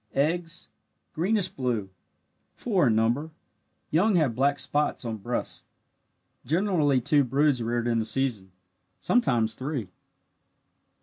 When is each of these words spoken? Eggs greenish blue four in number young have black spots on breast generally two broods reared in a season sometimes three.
Eggs 0.15 0.67
greenish 1.13 1.47
blue 1.49 1.91
four 2.55 2.87
in 2.87 2.95
number 2.95 3.29
young 3.91 4.15
have 4.15 4.33
black 4.33 4.57
spots 4.57 5.05
on 5.05 5.17
breast 5.17 5.67
generally 6.43 6.99
two 6.99 7.23
broods 7.23 7.61
reared 7.61 7.85
in 7.85 8.01
a 8.01 8.05
season 8.05 8.51
sometimes 8.99 9.53
three. 9.53 9.89